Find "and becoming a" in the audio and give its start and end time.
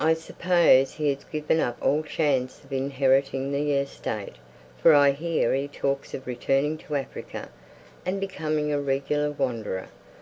8.06-8.80